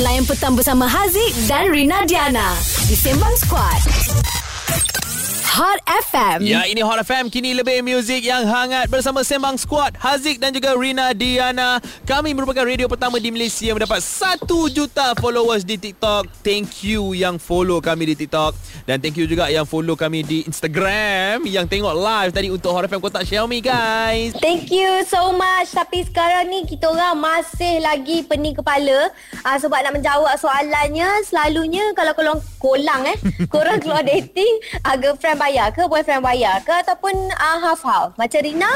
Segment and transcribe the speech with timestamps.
[0.00, 2.56] Layan petang bersama Haziq dan Rina Diana
[2.88, 3.80] di Sembang Squad.
[5.52, 6.48] Hot FM.
[6.48, 7.28] Ya, ini Hot FM.
[7.28, 9.92] Kini lebih muzik yang hangat bersama Sembang Squad.
[10.00, 11.76] Haziq dan juga Rina Diana.
[12.08, 16.24] Kami merupakan radio pertama di Malaysia yang mendapat 1 juta followers di TikTok.
[16.40, 18.56] Thank you yang follow kami di TikTok.
[18.88, 21.44] Dan thank you juga yang follow kami di Instagram.
[21.44, 24.32] Yang tengok live tadi untuk Hot FM Kotak Xiaomi, guys.
[24.40, 29.12] Thank you so much Tapi sekarang ni Kita orang masih lagi Pening kepala
[29.44, 33.18] uh, Sebab nak menjawab soalannya Selalunya Kalau korang Kolang eh
[33.52, 38.70] Korang keluar dating uh, Girlfriend bayar ke Boyfriend bayar ke Ataupun uh, half-half Macam Rina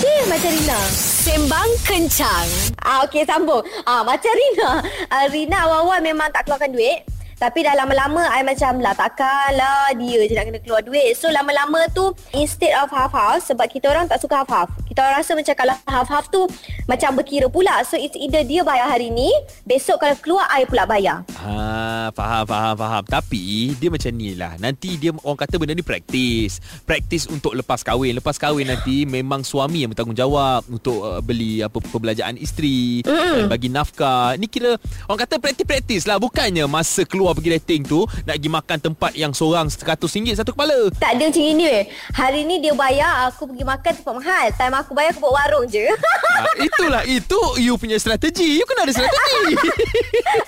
[0.00, 0.80] Okay macam Rina
[1.20, 2.48] Sembang Kencang.
[2.80, 3.60] Ah okey sambung.
[3.84, 4.80] Ah macam Rina.
[5.12, 7.04] Ah, Rina awal-awal memang tak keluarkan duit.
[7.36, 11.12] Tapi dah lama-lama I macam lah takkanlah dia je nak kena keluar duit.
[11.20, 14.72] So lama-lama tu instead of half-half sebab kita orang tak suka half-half.
[14.90, 16.50] Kita orang rasa macam kalau half-half tu
[16.90, 17.86] macam berkira pula.
[17.86, 19.30] So it's either dia bayar hari ni,
[19.62, 21.22] besok kalau keluar I pula bayar.
[21.38, 23.02] Ha, faham, faham, faham.
[23.06, 24.58] Tapi dia macam ni lah.
[24.58, 26.58] Nanti dia orang kata benda ni praktis.
[26.82, 28.18] Praktis untuk lepas kahwin.
[28.18, 33.46] Lepas kahwin nanti memang suami yang bertanggungjawab untuk uh, beli apa perbelanjaan isteri, mm.
[33.46, 34.34] bagi nafkah.
[34.34, 34.74] Ni kira
[35.06, 36.18] orang kata praktis-praktis lah.
[36.18, 40.90] Bukannya masa keluar pergi dating tu nak pergi makan tempat yang seorang RM100 satu kepala.
[40.98, 41.84] Tak ada macam ini weh.
[42.10, 44.46] Hari ni dia bayar aku pergi makan tempat mahal.
[44.58, 45.86] Time aku bayar aku buat warung je.
[45.86, 48.56] Ha, itulah itu you punya strategi.
[48.58, 49.54] You kena ada strategi.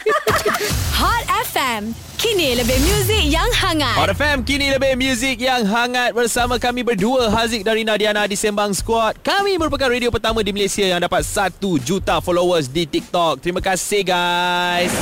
[1.00, 1.92] Hot FM.
[2.22, 3.98] Kini lebih muzik yang hangat.
[3.98, 8.39] Hot FM kini lebih muzik yang hangat bersama kami berdua Haziq dan Rina Diana di
[8.39, 9.19] Sembang Squad.
[9.27, 13.42] Kami merupakan radio pertama di Malaysia yang dapat 1 juta followers di TikTok.
[13.42, 14.94] Terima kasih guys.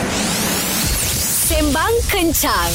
[1.45, 2.73] Sembang Kencang.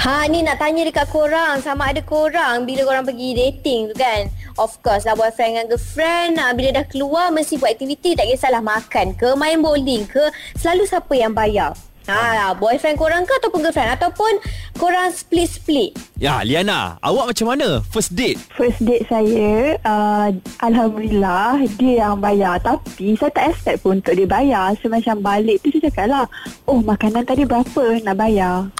[0.00, 1.60] Ha ni nak tanya dekat korang.
[1.60, 4.32] Sama ada korang Bila korang pergi dating tu kan?
[4.56, 8.64] Of course lah boyfriend dengan girlfriend nah, Bila dah keluar Mesti buat aktiviti Tak kisahlah
[8.64, 11.76] makan ke Main bowling ke Selalu siapa yang bayar?
[12.08, 13.92] Ha, boyfriend korang ke ataupun girlfriend?
[14.00, 14.40] Ataupun
[14.80, 15.94] korang split-split.
[16.16, 17.84] Ya, Liana, awak macam mana?
[17.92, 18.40] First date?
[18.56, 20.32] First date saya uh,
[20.64, 22.56] Alhamdulillah Dia yang bayar.
[22.64, 24.72] Tapi saya tak expect pun Untuk dia bayar.
[24.80, 26.24] So macam balik tu Saya cakap lah
[26.64, 28.72] Oh makanan tadi berapa Nak bayar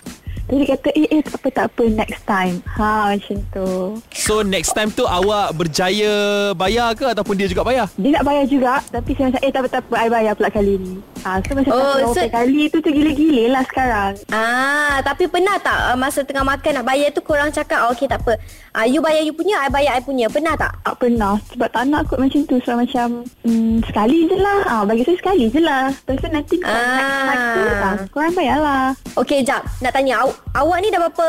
[0.51, 2.55] Jadi kata Eh eh tak apa tak apa Next time.
[2.75, 3.69] Ha macam tu.
[4.11, 7.87] So next time tu awak berjaya bayar ke ataupun dia juga bayar?
[7.95, 10.51] Dia nak bayar juga Tapi saya macam Eh tak apa tak apa I bayar pula
[10.51, 14.99] kali ni ha, So macam Oh, so- so, kali tu tu gila-gila lah sekarang Ah,
[15.01, 18.21] tapi pernah tak uh, masa tengah makan nak bayar tu korang cakap oh, okey tak
[18.21, 18.37] apa.
[18.71, 20.27] Ah, you bayar you punya, I bayar I punya.
[20.27, 20.73] Pernah tak?
[20.81, 23.09] Tak pernah Sebab tak nak kot macam tu So macam
[23.43, 27.35] hmm, Sekali je lah ha, Bagi saya sekali je lah Lepas tu nanti Ah.
[27.51, 29.67] tu ha, Korang bayar lah Okey, jap.
[29.79, 31.27] Nak tanya, aw- awak ni dah berapa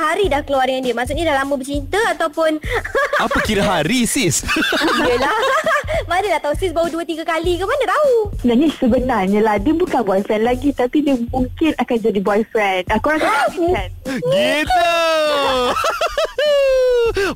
[0.00, 0.94] hari dah keluar dengan dia?
[0.94, 2.56] Maksudnya dah lama bercinta ataupun...
[3.24, 4.48] Apa kira hari sis?
[4.98, 5.36] Yelah.
[6.10, 7.64] Mana dah tahu sis baru 2-3 kali ke?
[7.64, 8.12] Mana tahu?
[8.38, 13.44] Sebenarnya sebenarnya lah Dia bukan boyfriend lagi Tapi dia mungkin akan jadi boyfriend Korang kena
[13.52, 14.88] kan gitu.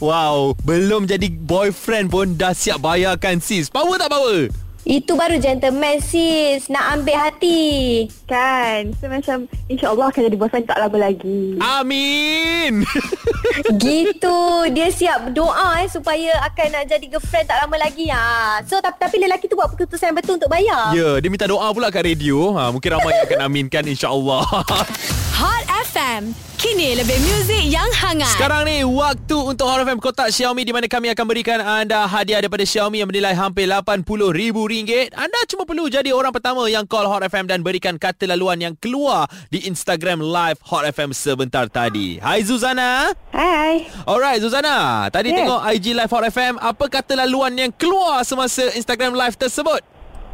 [0.07, 3.69] wow, belum jadi boyfriend pun dah siap bayarkan sis.
[3.73, 4.49] Power tak power?
[4.83, 6.67] Itu baru gentleman sis.
[6.67, 8.07] Nak ambil hati.
[8.27, 12.83] Kan So macam InsyaAllah akan jadi boyfriend tak lama lagi Amin.
[13.83, 14.39] Gitu.
[14.75, 18.11] Dia siap doa eh supaya akan nak jadi girlfriend tak lama lagi.
[18.11, 18.65] Ha.
[18.67, 20.91] So tapi, tapi lelaki tu buat keputusan yang betul untuk bayar.
[20.97, 22.57] Ya, dia minta doa pula kat radio.
[22.59, 24.43] Ha, mungkin ramai yang akan aminkan insya-Allah.
[25.43, 26.31] Hot FM.
[26.55, 28.31] Kini lebih muzik yang hangat.
[28.39, 32.39] Sekarang ni waktu untuk Hot FM kotak Xiaomi di mana kami akan berikan anda hadiah
[32.39, 35.11] daripada Xiaomi yang bernilai hampir RM80,000.
[35.11, 38.79] Anda cuma perlu jadi orang pertama yang call Hot FM dan berikan kata laluan yang
[38.79, 42.23] keluar di Instagram live Hot FM sebentar tadi.
[42.23, 43.11] Hai Zuzana.
[43.35, 45.43] Hai Alright Zuzana, tadi Yes.
[45.43, 49.83] tengok IG live Hot FM, apa kata laluan yang keluar semasa Instagram live tersebut?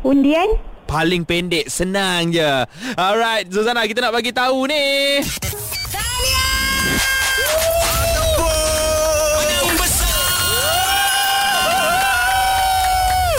[0.04, 0.52] Undian
[0.88, 2.64] Paling pendek, senang je.
[2.96, 5.20] Alright, Zuzana, kita nak bagi tahu ni.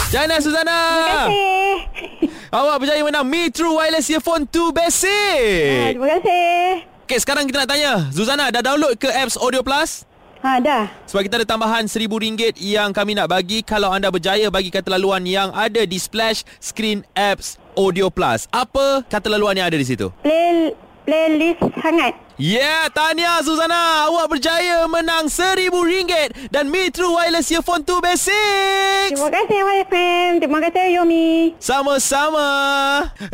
[0.10, 0.78] Jana Suzana.
[1.30, 1.78] Eh
[2.50, 5.94] Awak berjaya menang Mi True Wireless Earphone 2 ah, Basic.
[5.94, 8.10] Terima kasih Okay, sekarang kita nak tanya.
[8.10, 10.09] Zuzana, dah download ke apps Audio Plus?
[10.39, 14.71] Ha dah Sebab kita ada tambahan RM1,000 yang kami nak bagi kalau anda berjaya bagi
[14.71, 18.47] kata laluan yang ada di splash screen apps Audio Plus.
[18.51, 20.07] Apa kata laluan yang ada di situ?
[20.24, 20.71] Play
[21.03, 24.07] Playlist hangat Yeah, tahniah Suzana.
[24.07, 29.12] Awak berjaya menang RM1,000 dan Metro Wireless Earphone 2 Basic.
[29.12, 30.30] Terima kasih YFM.
[30.39, 31.59] Terima kasih Yomi.
[31.59, 32.47] Sama-sama.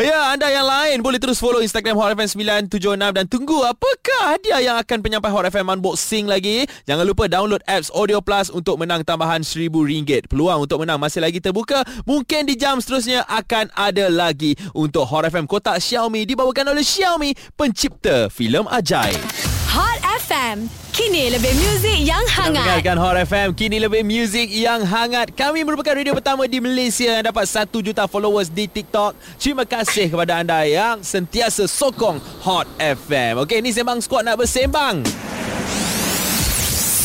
[0.01, 4.73] Ya, anda yang lain boleh terus follow Instagram Hot FM 976 dan tunggu apakah hadiah
[4.73, 6.65] yang akan penyampai Hot FM unboxing lagi.
[6.89, 10.33] Jangan lupa download apps Audio Plus untuk menang tambahan RM1,000.
[10.33, 11.85] Peluang untuk menang masih lagi terbuka.
[12.09, 17.37] Mungkin di jam seterusnya akan ada lagi untuk Hot FM kotak Xiaomi dibawakan oleh Xiaomi,
[17.53, 18.94] pencipta filem ajaib.
[18.95, 20.71] Hot FM.
[20.95, 22.80] Kini lebih muzik yang hangat.
[22.80, 25.36] Dengarkan Hot FM Kini lebih muzik yang hangat.
[25.36, 29.12] Kami merupakan radio pertama di Malaysia Yang dapat 1 juta followers di TikTok.
[29.36, 35.03] Terima kasih kepada anda yang sentiasa sokong Hot FM Okey, ni Sembang Squad nak bersembang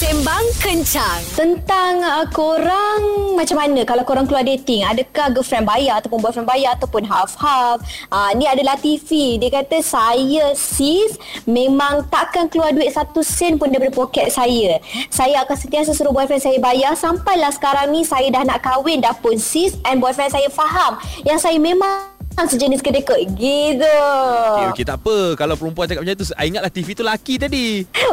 [0.01, 1.21] Sembang kencang.
[1.37, 3.85] Tentang uh, korang macam mana?
[3.85, 7.85] Kalau korang keluar dating adakah girlfriend bayar ataupun boyfriend bayar ataupun half-half?
[8.09, 13.69] Uh, ni adalah TV dia kata saya sis memang takkan keluar duit satu sen pun
[13.69, 14.81] daripada poket saya.
[15.13, 16.97] Saya akan sentiasa suruh boyfriend saya bayar.
[16.97, 20.97] Sampailah sekarang ni saya dah nak kahwin dah pun sis and boyfriend saya faham.
[21.29, 22.20] Yang saya memang
[22.51, 23.21] sejenis kedekut.
[23.39, 23.97] Gitu.
[24.59, 25.39] Okey, okey, tak apa.
[25.39, 27.67] Kalau perempuan cakap macam tu I ingatlah TV tu laki tadi.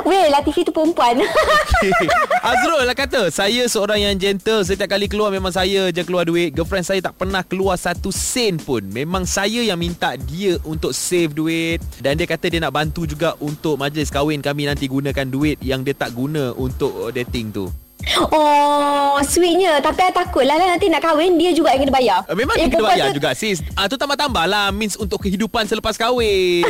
[0.05, 1.17] Weh Latifi tu perempuan.
[1.17, 1.91] Okay.
[2.47, 4.61] Azrul lah kata Saya seorang yang gentle.
[4.63, 6.53] Setiap kali keluar Memang saya je keluar duit.
[6.53, 8.85] Girlfriend saya tak pernah keluar Satu sen pun.
[8.85, 11.81] Memang saya yang minta dia Untuk save duit.
[11.99, 15.91] Dan dia kata dia nak bantu juga Untuk majlis kahwin kami Nanti gunakan duit Yang
[15.91, 17.86] dia tak guna Untuk dating tu
[18.29, 19.77] Oh, sweetnya.
[19.77, 22.17] Tapi I takut lah nanti nak kahwin, dia juga yang kena bayar.
[22.23, 25.19] Uh, Memang Eh, dia kena bayar tu- juga sis Ah tu tambah-tambah lah Means untuk
[25.19, 26.61] kehidupan selepas kahwin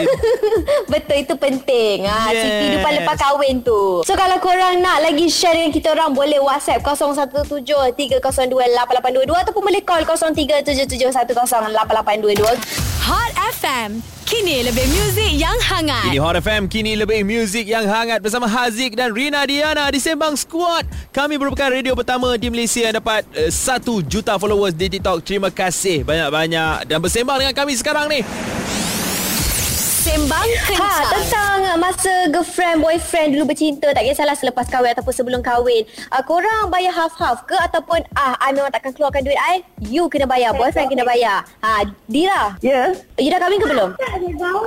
[0.88, 2.04] Betul, itu penting.
[2.04, 2.34] Ha, yes.
[2.34, 2.44] Yes.
[2.57, 4.01] kehidupan lepas kahwin tu.
[4.01, 10.01] So, kalau korang nak lagi share dengan kita orang, boleh WhatsApp 017-302-8822 ataupun boleh call
[10.04, 12.57] 0377108822.
[13.04, 14.03] Hot FM.
[14.27, 16.11] Kini lebih muzik yang hangat.
[16.11, 20.35] Ini Hot FM Kini lebih muzik yang hangat Bersama Haziq dan Rina Diana Di Sembang
[20.35, 20.83] Squad
[21.15, 25.47] Kami merupakan radio pertama di Malaysia Yang dapat uh, 1 juta followers di TikTok Terima
[25.47, 28.19] kasih banyak-banyak Dan bersembang dengan kami sekarang ni
[30.07, 31.04] Sembang Ha, kencang.
[31.12, 35.83] tentang masa girlfriend, boyfriend dulu bercinta, tak kisahlah selepas kahwin ataupun sebelum kahwin.
[36.07, 40.24] Uh, korang bayar half-half ke ataupun ah, I memang takkan keluarkan duit I, you kena
[40.24, 41.44] bayar, boyfriend kena bayar.
[41.59, 43.89] Ha, Dira, Ya, you dah kahwin ke belum?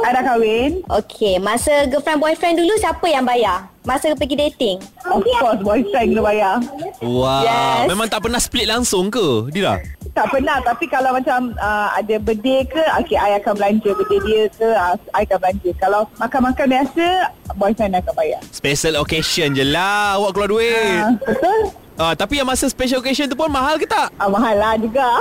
[0.04, 0.70] I dah kahwin.
[0.92, 3.64] Okey, masa girlfriend, boyfriend dulu siapa yang bayar?
[3.80, 4.76] Masa pergi dating?
[5.08, 6.54] Of course, boyfriend kena bayar.
[7.00, 7.88] Wow Yes.
[7.88, 9.80] Memang tak pernah split langsung ke Dira?
[10.20, 14.42] Tak pernah tapi kalau macam uh, ada birthday ke okay, I akan belanja birthday dia
[14.52, 15.70] ke uh, I akan belanja.
[15.80, 18.44] Kalau makan-makan biasa boyfriend akan bayar.
[18.52, 21.00] Special occasion je lah Awak keluar duit.
[21.00, 24.08] Uh, betul Ah, Tapi yang masa special occasion tu pun mahal ke tak?
[24.16, 25.04] uh, mahal lah juga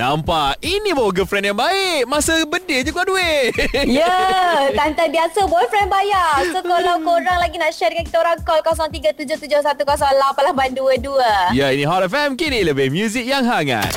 [0.00, 3.50] Nampak Ini baru girlfriend yang baik Masa birthday je keluar duit
[3.90, 6.38] Ya, yeah, tante biasa boyfriend bayar.
[6.54, 11.58] So kalau korang lagi nak share dengan kita orang call 0377108822.
[11.58, 13.90] Ya ini Hot FM Kini lebih muzik yang hangat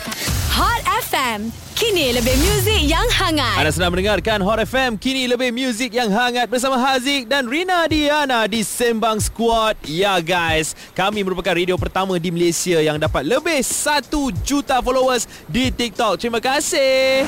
[0.58, 1.54] Hot FM.
[1.84, 3.60] Kini lebih muzik yang hangat.
[3.60, 8.48] Anda sedang mendengarkan Hot FM Kini lebih muzik yang hangat Bersama Haziq dan Rina Diana
[8.48, 9.76] Di Sembang Squad.
[9.84, 10.80] Ya guys.
[10.96, 14.08] Kami merupakan radio pertama di Malaysia Yang dapat lebih 1
[14.48, 16.24] juta followers Di TikTok.
[16.24, 17.28] Terima kasih.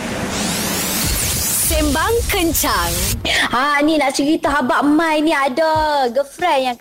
[1.68, 2.96] Sembang kencang.
[3.52, 6.78] Ha, ni nak cerita habak Mai ni ada girlfriend yang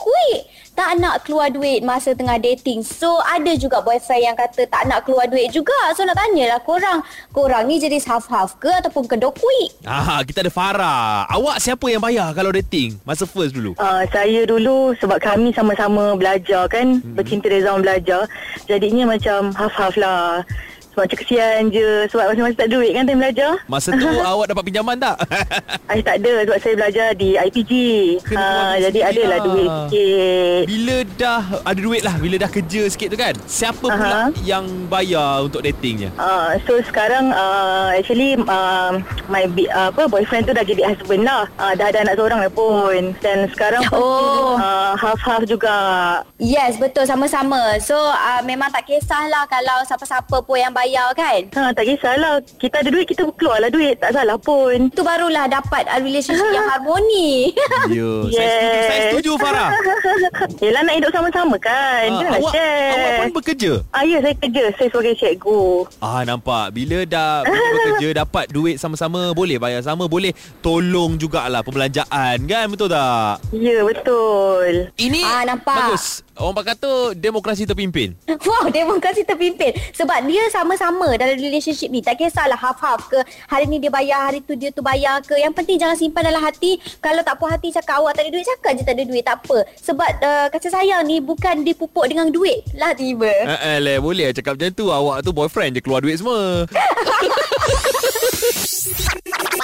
[0.00, 0.40] kedekut.
[0.70, 2.80] Tak nak keluar duit masa tengah dating.
[2.80, 5.76] So, ada juga boyfriend yang kata tak nak keluar duit juga.
[5.92, 7.04] So, nak tanyalah korang.
[7.36, 9.76] Korang ni jenis half-half ke ataupun kedekut?
[9.84, 12.96] Ah, kita ada Farah Awak siapa yang bayar kalau dating?
[13.04, 17.16] Masa first dulu Uh, saya dulu sebab kami sama-sama belajar kan hmm.
[17.16, 18.28] bercinta dari zaman belajar
[18.68, 20.44] jadinya macam half-half lah
[20.92, 24.64] macam kesian je sebab masing-masing tak ada duit kan time belajar Masa tu awak dapat
[24.64, 25.16] pinjaman tak?
[25.86, 27.72] saya tak ada sebab saya belajar di IPG
[28.24, 29.44] keluar jadi adalah lah.
[29.44, 34.28] duit sikit Bila dah ada duit lah Bila dah kerja sikit tu kan Siapa pula
[34.28, 34.34] Aha.
[34.40, 36.10] yang bayar untuk datingnya?
[36.16, 41.46] Uh, so sekarang uh, actually uh, my uh, apa boyfriend tu dah jadi husband lah
[41.56, 44.54] uh, dah ada anak seorang dah pun dan sekarang Oh.
[44.56, 45.72] uh, half-half juga
[46.40, 47.04] Yes, betul.
[47.04, 47.76] Sama-sama.
[47.78, 51.40] So, uh, memang tak kisahlah kalau siapa-siapa pun yang bayar kan?
[51.52, 55.84] ha, tak kisahlah kita ada duit kita keluarlah duit tak salah pun Itu barulah dapat
[55.86, 57.52] uh, relationship yang harmoni.
[57.88, 58.80] Ya, saya setuju.
[58.80, 59.70] Saya setuju Farah.
[60.62, 63.72] Yelah nak hidup sama-sama kan Janganlah awak, share awak pun bekerja?
[63.90, 65.62] Ah ya saya kerja Saya sebagai cikgu
[65.98, 71.60] Ah nampak Bila dah bila bekerja Dapat duit sama-sama Boleh bayar sama Boleh tolong jugalah
[71.60, 73.40] Perbelanjaan kan Betul tak?
[73.50, 75.76] Ya betul Ini Ah, nampak.
[75.90, 78.16] Bagus Orang kata demokrasi terpimpin.
[78.48, 79.76] Wow, demokrasi terpimpin.
[79.92, 82.00] Sebab dia sama-sama dalam relationship ni.
[82.00, 83.20] Tak kisahlah half-half ke.
[83.44, 85.36] Hari ni dia bayar, hari tu dia tu bayar ke.
[85.36, 86.80] Yang penting jangan simpan dalam hati.
[87.04, 89.20] Kalau tak puas hati cakap awak tak ada duit, cakap je tak ada duit.
[89.20, 89.58] Tak apa.
[89.84, 93.28] Sebab uh, kasih sayang ni bukan dipupuk dengan duit lah tiba.
[93.28, 94.88] Eh, eh, boleh cakap macam tu.
[94.88, 96.64] Awak tu boyfriend je keluar duit semua.